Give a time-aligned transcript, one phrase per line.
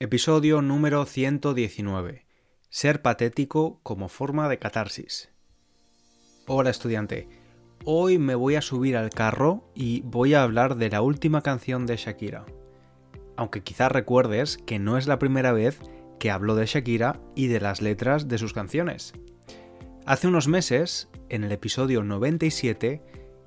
[0.00, 2.24] Episodio número 119.
[2.68, 5.32] Ser patético como forma de catarsis.
[6.46, 7.28] Hola estudiante,
[7.84, 11.84] hoy me voy a subir al carro y voy a hablar de la última canción
[11.84, 12.46] de Shakira.
[13.36, 15.80] Aunque quizás recuerdes que no es la primera vez
[16.20, 19.14] que hablo de Shakira y de las letras de sus canciones.
[20.06, 23.02] Hace unos meses, en el episodio 97,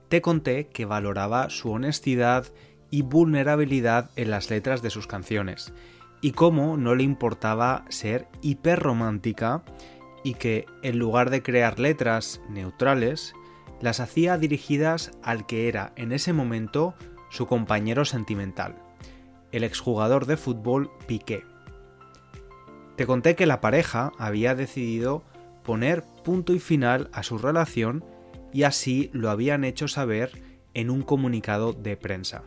[0.10, 2.52] te conté que valoraba su honestidad
[2.90, 5.74] y vulnerabilidad en las letras de sus canciones,
[6.22, 9.64] y cómo no le importaba ser hiperromántica
[10.24, 13.34] y que en lugar de crear letras neutrales,
[13.82, 16.94] las hacía dirigidas al que era en ese momento
[17.30, 18.76] su compañero sentimental,
[19.52, 21.44] el exjugador de fútbol Piqué.
[22.96, 25.24] Te conté que la pareja había decidido
[25.64, 28.06] poner punto y final a su relación
[28.54, 30.44] y así lo habían hecho saber
[30.74, 32.44] en un comunicado de prensa.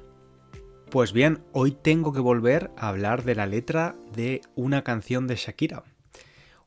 [0.91, 5.37] Pues bien, hoy tengo que volver a hablar de la letra de una canción de
[5.37, 5.85] Shakira.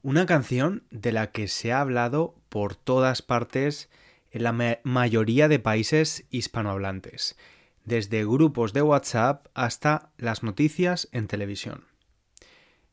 [0.02, 3.90] Una canción de la que se ha hablado por todas partes
[4.32, 7.38] en la mayoría de países hispanohablantes,
[7.86, 11.86] desde grupos de WhatsApp hasta las noticias en televisión.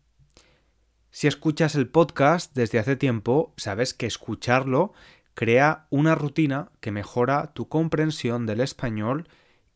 [1.10, 4.92] Si escuchas el podcast desde hace tiempo, sabes que escucharlo
[5.38, 9.28] Crea una rutina que mejora tu comprensión del español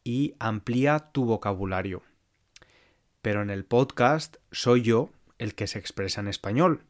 [0.03, 2.03] y amplía tu vocabulario.
[3.21, 6.83] Pero en el podcast soy yo el que se expresa en español.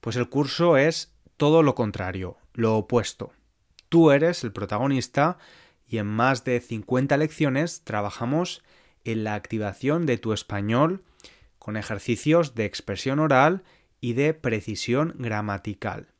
[0.00, 3.34] Pues el curso es todo lo contrario, lo opuesto.
[3.90, 5.36] Tú eres el protagonista
[5.86, 8.62] y en más de 50 lecciones trabajamos
[9.04, 11.04] en la activación de tu español
[11.58, 13.62] con ejercicios de expresión oral
[14.00, 16.13] y de precisión gramatical.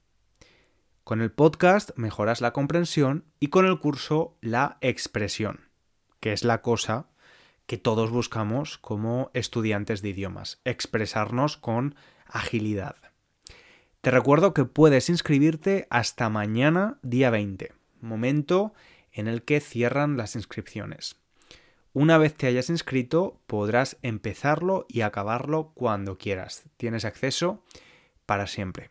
[1.04, 5.69] Con el podcast mejoras la comprensión y con el curso la expresión,
[6.19, 7.09] que es la cosa
[7.66, 11.94] que todos buscamos como estudiantes de idiomas, expresarnos con
[12.26, 12.97] agilidad.
[14.00, 18.72] Te recuerdo que puedes inscribirte hasta mañana día 20, momento
[19.12, 21.16] en el que cierran las inscripciones.
[21.92, 26.65] Una vez te hayas inscrito podrás empezarlo y acabarlo cuando quieras.
[26.78, 27.62] Tienes acceso
[28.25, 28.88] para siempre.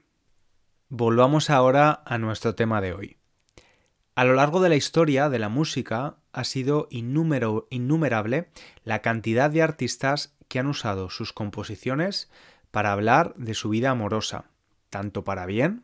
[0.96, 3.18] Volvamos ahora a nuestro tema de hoy.
[4.14, 8.52] A lo largo de la historia de la música ha sido innumerable
[8.84, 12.30] la cantidad de artistas que han usado sus composiciones
[12.70, 14.52] para hablar de su vida amorosa,
[14.92, 15.82] tanto para bien,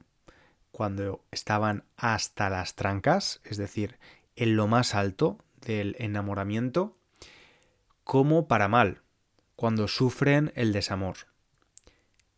[0.72, 3.98] cuando estaban hasta las trancas, es decir,
[4.36, 6.96] en lo más alto del enamoramiento,
[8.04, 9.02] como para mal,
[9.56, 11.30] cuando sufren el desamor.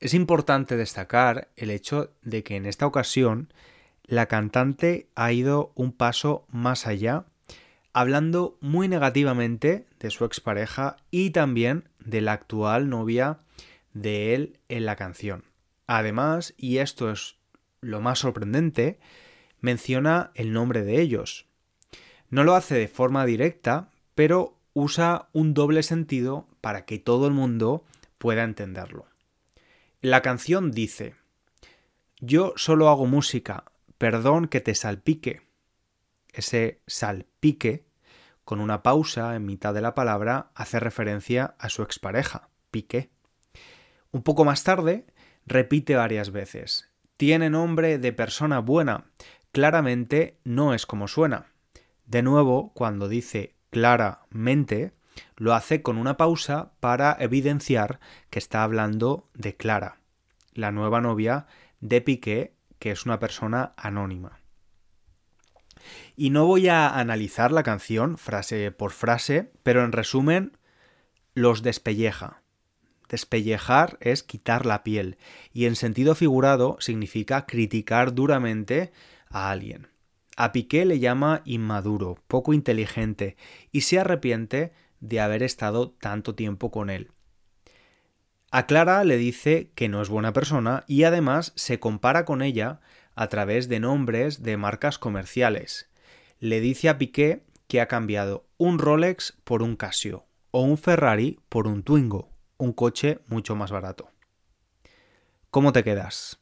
[0.02, 3.54] Es importante destacar el hecho de que en esta ocasión
[4.04, 7.26] la cantante ha ido un paso más allá,
[7.94, 13.42] hablando muy negativamente de su expareja y también de la actual novia
[13.94, 15.44] de él en la canción.
[15.86, 17.36] Además, y esto es
[17.80, 19.00] lo más sorprendente,
[19.60, 21.46] menciona el nombre de ellos.
[22.32, 27.34] No lo hace de forma directa, pero usa un doble sentido para que todo el
[27.34, 27.86] mundo
[28.18, 29.06] pueda entenderlo.
[30.04, 31.14] La canción dice,
[32.20, 33.66] yo solo hago música,
[34.00, 35.44] perdón que te salpique.
[36.34, 37.86] Ese salpique,
[38.44, 43.12] con una pausa en mitad de la palabra, hace referencia a su expareja, Piqué.
[44.10, 45.06] Un poco más tarde,
[45.46, 49.06] repite varias veces, tiene nombre de persona buena,
[49.52, 51.52] claramente no es como suena.
[52.08, 54.94] De nuevo, cuando dice claramente,
[55.42, 58.00] lo hace con una pausa para evidenciar
[58.30, 59.98] que está hablando de Clara,
[60.54, 61.48] la nueva novia
[61.80, 64.40] de Piqué, que es una persona anónima.
[66.16, 70.60] Y no voy a analizar la canción frase por frase, pero en resumen,
[71.34, 72.44] los despelleja.
[73.10, 75.18] Despellejar es quitar la piel
[75.52, 78.92] y en sentido figurado significa criticar duramente
[79.28, 79.88] a alguien.
[80.38, 83.38] A Piqué le llama inmaduro, poco inteligente
[83.72, 84.72] y se arrepiente
[85.02, 87.12] de haber estado tanto tiempo con él.
[88.52, 92.82] A Clara le dice que no es buena persona y además se compara con ella
[93.16, 95.90] a través de nombres de marcas comerciales.
[96.40, 101.40] Le dice a Piqué que ha cambiado un Rolex por un Casio o un Ferrari
[101.48, 104.10] por un Twingo, un coche mucho más barato.
[105.50, 106.40] ¿Cómo te quedas?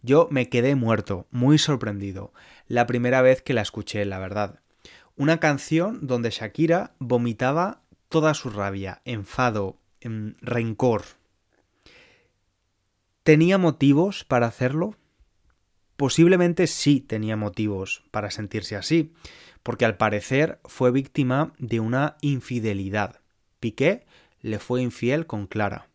[0.00, 2.32] Yo me quedé muerto, muy sorprendido,
[2.66, 4.60] la primera vez que la escuché, la verdad.
[5.16, 11.04] Una canción donde Shakira vomitaba toda su rabia, enfado, em, rencor.
[13.22, 14.96] ¿Tenía motivos para hacerlo?
[15.96, 19.14] Posiblemente sí tenía motivos para sentirse así,
[19.62, 23.20] porque al parecer fue víctima de una infidelidad.
[23.60, 24.04] Piqué
[24.40, 25.88] le fue infiel con Clara,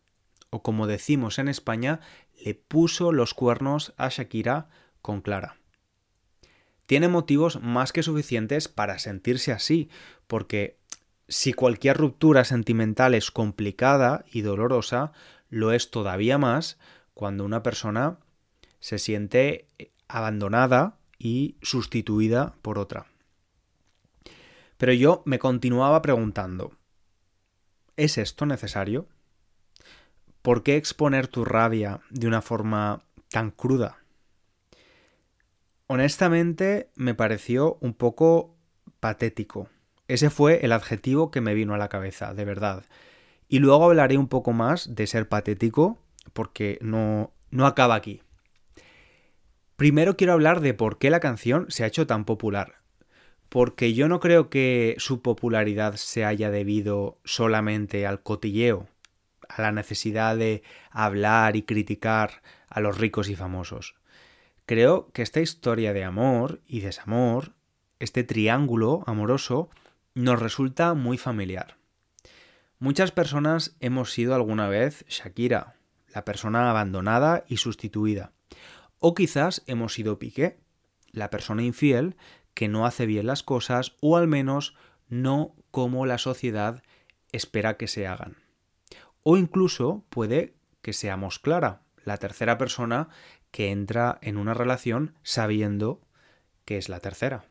[0.50, 2.00] o como decimos en España,
[2.44, 4.68] le puso los cuernos a Shakira
[5.02, 5.56] con Clara.
[6.86, 9.88] Tiene motivos más que suficientes para sentirse así,
[10.26, 10.79] porque
[11.30, 15.12] si cualquier ruptura sentimental es complicada y dolorosa,
[15.48, 16.76] lo es todavía más
[17.14, 18.18] cuando una persona
[18.80, 19.68] se siente
[20.08, 23.06] abandonada y sustituida por otra.
[24.76, 26.72] Pero yo me continuaba preguntando,
[27.96, 29.06] ¿es esto necesario?
[30.42, 33.98] ¿Por qué exponer tu rabia de una forma tan cruda?
[35.86, 38.56] Honestamente me pareció un poco
[38.98, 39.68] patético.
[40.10, 42.84] Ese fue el adjetivo que me vino a la cabeza, de verdad.
[43.48, 45.98] Y luego hablaré un poco más de ser patético,
[46.32, 48.22] porque no, no acaba aquí.
[49.76, 52.80] Primero quiero hablar de por qué la canción se ha hecho tan popular.
[53.48, 58.88] Porque yo no creo que su popularidad se haya debido solamente al cotilleo
[59.48, 63.94] a la necesidad de hablar y criticar a los ricos y famosos.
[64.66, 67.52] Creo que esta historia de amor y desamor,
[67.98, 69.70] este triángulo amoroso,
[70.14, 71.76] nos resulta muy familiar.
[72.78, 75.76] Muchas personas hemos sido alguna vez Shakira,
[76.14, 78.32] la persona abandonada y sustituida.
[78.98, 80.58] O quizás hemos sido Piqué,
[81.12, 82.16] la persona infiel
[82.54, 84.74] que no hace bien las cosas o al menos
[85.08, 86.82] no como la sociedad
[87.32, 88.36] espera que se hagan.
[89.22, 93.08] O incluso puede que seamos Clara, la tercera persona
[93.50, 96.00] que entra en una relación sabiendo
[96.64, 97.49] que es la tercera.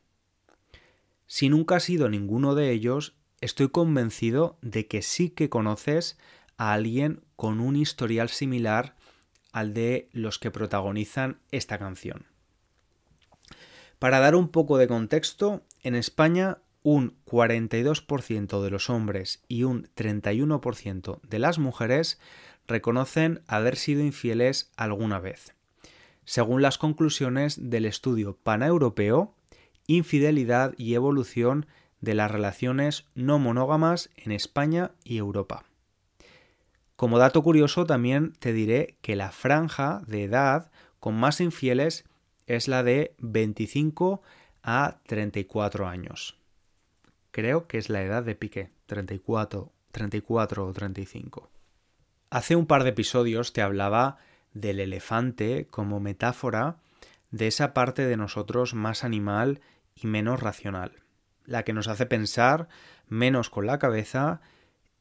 [1.29, 6.17] Si nunca has sido ninguno de ellos, estoy convencido de que sí que conoces
[6.57, 8.95] a alguien con un historial similar
[9.51, 12.25] al de los que protagonizan esta canción.
[13.99, 19.87] Para dar un poco de contexto, en España un 42% de los hombres y un
[19.95, 22.19] 31% de las mujeres
[22.67, 25.53] reconocen haber sido infieles alguna vez.
[26.25, 29.35] Según las conclusiones del estudio paneuropeo,
[29.91, 31.65] Infidelidad y evolución
[31.99, 35.65] de las relaciones no monógamas en España y Europa.
[36.95, 42.05] Como dato curioso también te diré que la franja de edad con más infieles
[42.45, 44.21] es la de 25
[44.63, 46.39] a 34 años
[47.31, 51.49] creo que es la edad de Piqué, 34, 34 o 35.
[52.29, 54.17] Hace un par de episodios te hablaba
[54.53, 56.77] del elefante como metáfora
[57.31, 59.61] de esa parte de nosotros más animal
[60.01, 61.03] y menos racional,
[61.45, 62.67] la que nos hace pensar
[63.07, 64.41] menos con la cabeza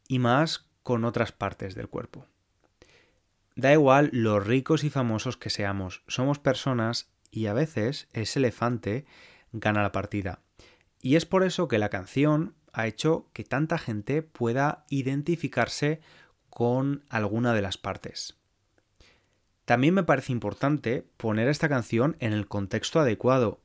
[0.09, 2.27] y más con otras partes del cuerpo.
[3.55, 9.05] Da igual los ricos y famosos que seamos, somos personas y a veces ese elefante
[9.53, 10.41] gana la partida.
[11.03, 16.01] Y es por eso que la canción ha hecho que tanta gente pueda identificarse
[16.51, 18.37] con alguna de las partes.
[19.65, 23.61] También me parece importante poner esta canción en el contexto adecuado.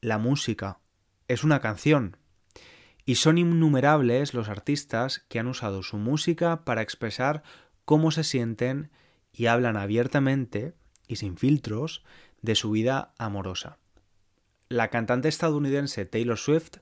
[0.00, 0.78] La música
[1.28, 2.16] es una canción.
[3.04, 7.42] Y son innumerables los artistas que han usado su música para expresar
[7.84, 8.90] cómo se sienten
[9.32, 10.74] y hablan abiertamente
[11.06, 12.04] y sin filtros
[12.42, 13.78] de su vida amorosa.
[14.68, 16.78] La cantante estadounidense Taylor Swift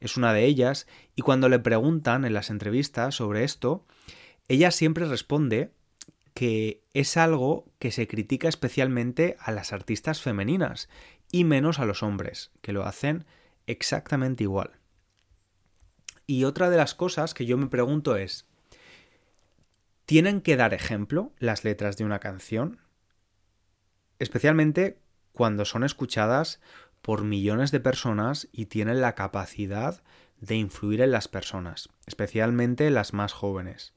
[0.00, 3.86] es una de ellas y cuando le preguntan en las entrevistas sobre esto,
[4.48, 5.72] ella siempre responde
[6.34, 10.88] que es algo que se critica especialmente a las artistas femeninas
[11.32, 13.24] y menos a los hombres, que lo hacen
[13.70, 14.72] exactamente igual.
[16.26, 18.46] Y otra de las cosas que yo me pregunto es,
[20.06, 22.80] ¿tienen que dar ejemplo las letras de una canción?
[24.18, 25.00] Especialmente
[25.32, 26.60] cuando son escuchadas
[27.02, 30.02] por millones de personas y tienen la capacidad
[30.40, 33.94] de influir en las personas, especialmente las más jóvenes.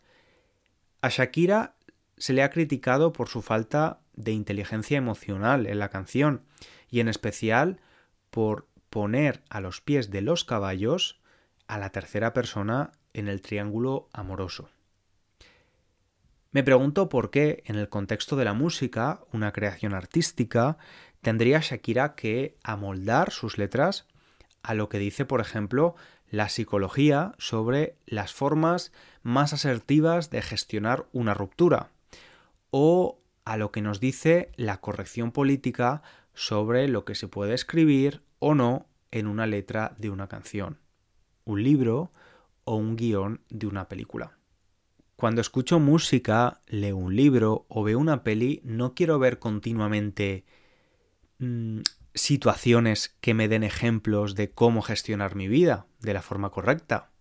[1.02, 1.76] A Shakira
[2.18, 6.46] se le ha criticado por su falta de inteligencia emocional en la canción
[6.90, 7.82] y en especial
[8.30, 11.20] por poner a los pies de los caballos
[11.66, 14.70] a la tercera persona en el triángulo amoroso.
[16.52, 20.78] Me pregunto por qué, en el contexto de la música, una creación artística,
[21.24, 24.06] tendría Shakira que amoldar sus letras
[24.62, 25.96] a lo que dice, por ejemplo,
[26.30, 28.92] la psicología sobre las formas
[29.24, 31.90] más asertivas de gestionar una ruptura
[32.70, 36.04] o a lo que nos dice la corrección política
[36.36, 40.80] sobre lo que se puede escribir o no en una letra de una canción,
[41.46, 42.12] un libro
[42.66, 44.38] o un guion de una película.
[45.16, 50.44] Cuando escucho música, leo un libro o veo una peli, no quiero ver continuamente
[51.40, 51.80] mm,
[52.14, 57.12] situaciones que me den ejemplos de cómo gestionar mi vida de la forma correcta.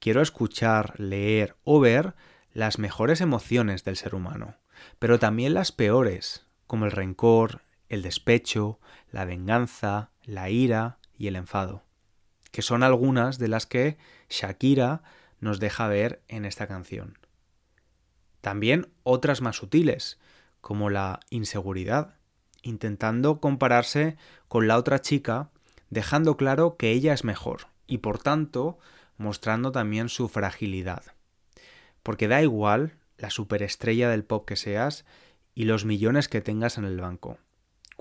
[0.00, 2.16] Quiero escuchar, leer o ver
[2.52, 4.56] las mejores emociones del ser humano,
[4.98, 8.80] pero también las peores, como el rencor, el despecho,
[9.10, 11.84] la venganza, la ira y el enfado,
[12.50, 13.98] que son algunas de las que
[14.30, 15.02] Shakira
[15.40, 17.18] nos deja ver en esta canción.
[18.40, 20.18] También otras más sutiles,
[20.62, 22.16] como la inseguridad,
[22.62, 24.16] intentando compararse
[24.48, 25.50] con la otra chica,
[25.90, 28.78] dejando claro que ella es mejor y por tanto
[29.18, 31.02] mostrando también su fragilidad.
[32.02, 35.04] Porque da igual la superestrella del pop que seas
[35.54, 37.36] y los millones que tengas en el banco.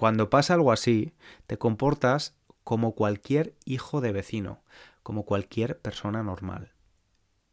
[0.01, 1.13] Cuando pasa algo así,
[1.45, 4.63] te comportas como cualquier hijo de vecino,
[5.03, 6.71] como cualquier persona normal.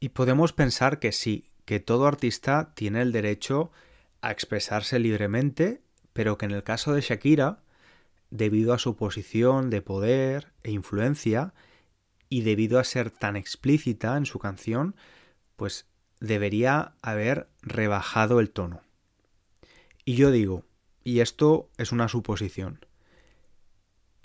[0.01, 3.71] Y podemos pensar que sí, que todo artista tiene el derecho
[4.23, 5.83] a expresarse libremente
[6.15, 7.61] pero que en el caso de Shakira,
[8.31, 11.53] debido a su posición de poder e influencia,
[12.31, 14.97] y debido a ser tan explícita en su canción,
[15.57, 15.87] pues
[16.19, 18.81] debería haber rebajado el tono.
[20.07, 20.65] Y yo digo,
[21.09, 22.85] y esto es una suposición,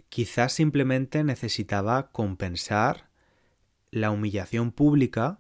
[0.09, 3.07] quizás simplemente necesitaba compensar
[3.89, 5.39] la humillación pública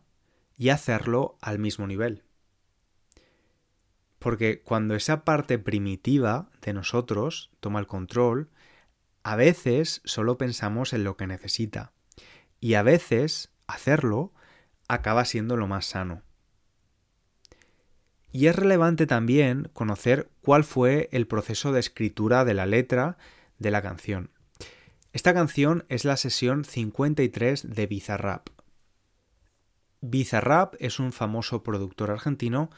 [0.55, 2.23] y hacerlo al mismo nivel.
[4.19, 8.49] Porque cuando esa parte primitiva de nosotros toma el control,
[9.23, 11.91] a veces solo pensamos en lo que necesita.
[12.61, 14.31] Y a veces hacerlo
[14.87, 16.21] acaba siendo lo más sano.
[18.33, 23.15] Y es relevante también conocer cuál fue el proceso de escritura de la letra
[23.59, 24.31] de la canción.
[25.13, 28.49] Esta canción es la sesión 53 de Bizarrap.
[30.01, 32.71] Bizarrap es un famoso productor argentino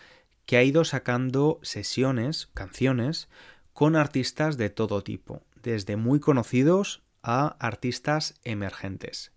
[0.45, 3.29] que ha ido sacando sesiones, canciones,
[3.71, 9.31] con artistas de todo tipo, desde muy conocidos a artistas emergentes.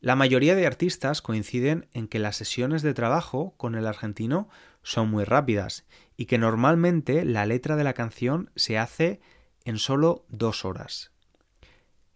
[0.00, 4.50] La mayoría de artistas coinciden en que las sesiones de trabajo con el argentino
[4.84, 5.84] son muy rápidas
[6.16, 9.20] y que normalmente la letra de la canción se hace
[9.64, 11.10] en solo dos horas.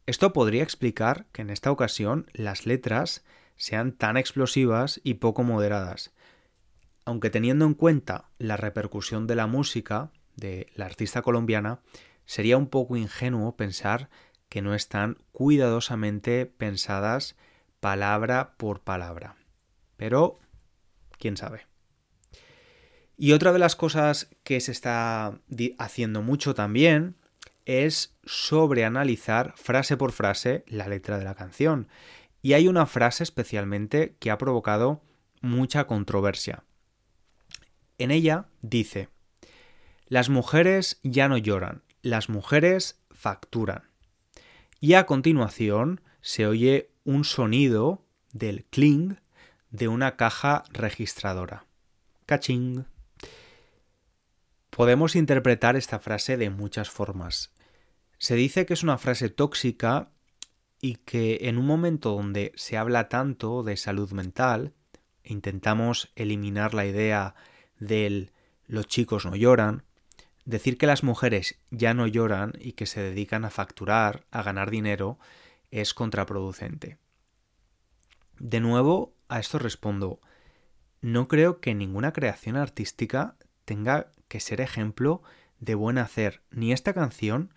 [0.06, 3.24] Esto podría explicar que en esta ocasión las letras
[3.56, 6.14] sean tan explosivas y poco moderadas,
[7.04, 11.80] aunque teniendo en cuenta la repercusión de la música de la artista colombiana,
[12.24, 14.10] sería un poco ingenuo pensar
[14.48, 17.36] que no están cuidadosamente pensadas
[17.80, 19.36] palabra por palabra.
[19.96, 20.38] Pero,
[21.18, 21.67] quién sabe.
[23.20, 25.40] Y otra de las cosas que se está
[25.78, 27.16] haciendo mucho también
[27.66, 31.88] es sobreanalizar frase por frase la letra de la canción.
[32.42, 35.02] Y hay una frase especialmente que ha provocado
[35.42, 36.62] mucha controversia.
[37.98, 39.08] En ella dice,
[40.06, 43.82] las mujeres ya no lloran, las mujeres facturan.
[44.80, 49.16] Y a continuación se oye un sonido del cling
[49.70, 51.66] de una caja registradora.
[52.26, 52.84] Caching.
[54.78, 57.50] Podemos interpretar esta frase de muchas formas.
[58.18, 60.12] Se dice que es una frase tóxica
[60.80, 64.74] y que en un momento donde se habla tanto de salud mental,
[65.24, 67.34] intentamos eliminar la idea
[67.80, 68.30] del
[68.68, 69.82] los chicos no lloran,
[70.44, 74.70] decir que las mujeres ya no lloran y que se dedican a facturar, a ganar
[74.70, 75.18] dinero,
[75.72, 76.98] es contraproducente.
[78.38, 80.20] De nuevo, a esto respondo,
[81.00, 83.37] no creo que ninguna creación artística
[83.68, 85.22] tenga que ser ejemplo
[85.60, 87.52] de buen hacer, ni esta canción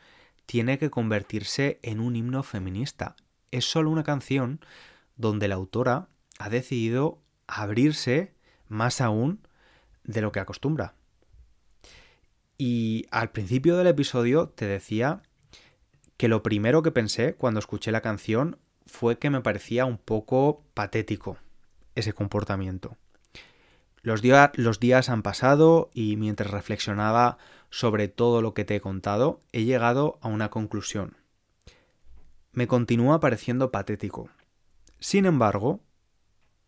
[0.46, 3.16] tiene que convertirse en un himno feminista.
[3.50, 4.60] Es solo una canción
[5.16, 8.34] donde la autora ha decidido abrirse
[8.68, 9.48] más aún
[10.04, 10.96] de lo que acostumbra.
[12.58, 15.22] Y al principio del episodio te decía
[16.18, 20.66] que lo primero que pensé cuando escuché la canción fue que me parecía un poco
[20.74, 21.38] patético
[21.96, 22.98] ese comportamiento.
[24.04, 27.38] Los, días han pasado y mientras reflexionaba
[27.70, 31.18] sobre todo lo que te he contado, he llegado a una conclusión.
[32.52, 34.30] Me continúa pareciendo patético.
[35.00, 35.82] Sin embargo,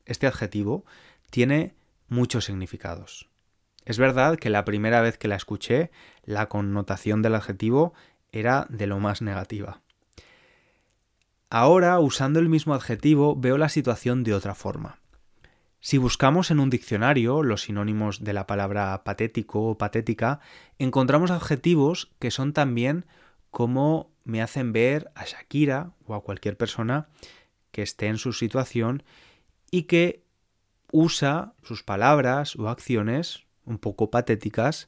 [0.06, 0.86] este adjetivo
[1.32, 1.75] tiene
[2.08, 3.30] muchos significados.
[3.86, 5.92] Es verdad que la primera vez que la escuché,
[6.24, 7.94] la connotación del adjetivo
[8.32, 9.82] era de lo más negativa.
[11.50, 15.02] Ahora, usando el mismo adjetivo, veo la situación de otra forma.
[15.84, 20.40] Si buscamos en un diccionario los sinónimos de la palabra patético o patética,
[20.80, 23.06] encontramos adjetivos que son también
[23.52, 27.10] como me hacen ver a Shakira o a cualquier persona
[27.74, 29.04] que esté en su situación
[29.72, 30.24] y que
[30.94, 34.88] usa sus palabras o acciones un poco patéticas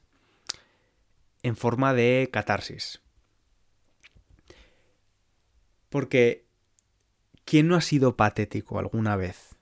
[1.42, 3.02] en forma de catarsis.
[5.90, 6.46] Porque
[7.44, 9.55] ¿quién no ha sido patético alguna vez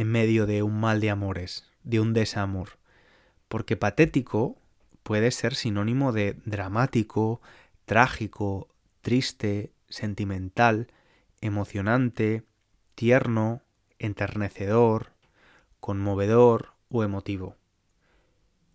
[0.00, 2.78] en medio de un mal de amores, de un desamor?
[3.48, 4.56] Porque patético
[5.02, 7.40] puede ser sinónimo de dramático,
[7.84, 8.68] trágico,
[9.02, 10.88] triste, sentimental,
[11.40, 12.44] emocionante,
[12.94, 13.62] tierno,
[13.98, 15.12] enternecedor,
[15.80, 17.56] conmovedor o emotivo.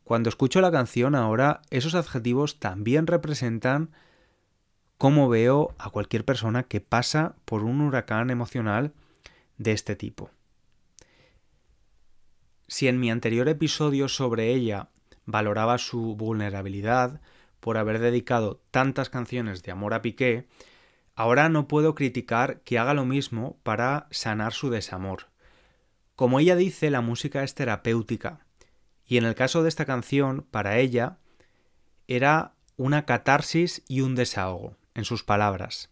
[0.03, 3.89] Cuando escucho la canción ahora, esos adjetivos también representan
[5.00, 8.94] cómo veo a cualquier persona que pasa por un huracán emocional
[9.58, 10.29] de este tipo.
[12.67, 14.89] Si en mi anterior episodio sobre ella
[15.25, 17.22] valoraba su vulnerabilidad
[17.60, 20.48] por haber dedicado tantas canciones de amor a Piqué,
[21.15, 25.27] ahora no puedo criticar que haga lo mismo para sanar su desamor.
[26.15, 28.45] Como ella dice, la música es terapéutica,
[29.05, 31.17] y en el caso de esta canción, para ella,
[32.07, 35.89] era una catarsis y un desahogo en sus palabras.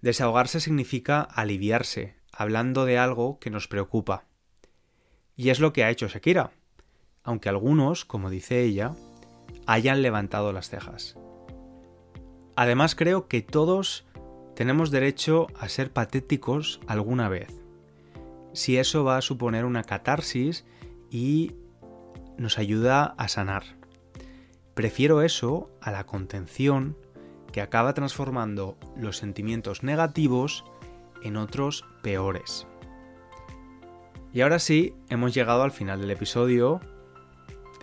[0.00, 4.26] Desahogarse significa aliviarse, hablando de algo que nos preocupa.
[5.36, 6.52] Y es lo que ha hecho Shakira,
[7.22, 8.94] aunque algunos, como dice ella,
[9.66, 11.16] hayan levantado las cejas.
[12.56, 14.04] Además creo que todos
[14.54, 17.48] tenemos derecho a ser patéticos alguna vez,
[18.52, 20.64] si eso va a suponer una catarsis
[21.10, 21.52] y
[22.38, 23.64] nos ayuda a sanar.
[24.74, 26.96] Prefiero eso a la contención
[27.52, 30.64] que acaba transformando los sentimientos negativos
[31.22, 32.66] en otros peores.
[34.34, 36.80] Y ahora sí, hemos llegado al final del episodio,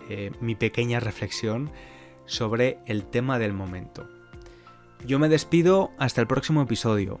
[0.06, 1.70] de mi pequeña reflexión
[2.26, 4.06] sobre el tema del momento.
[5.06, 7.20] Yo me despido hasta el próximo episodio.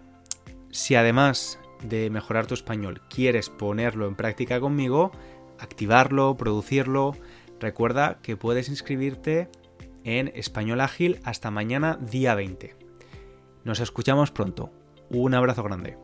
[0.70, 5.12] Si además de mejorar tu español quieres ponerlo en práctica conmigo,
[5.58, 7.16] activarlo, producirlo,
[7.58, 9.48] recuerda que puedes inscribirte
[10.04, 12.76] en Español Ágil hasta mañana día 20.
[13.64, 14.70] Nos escuchamos pronto.
[15.08, 16.01] Un abrazo grande.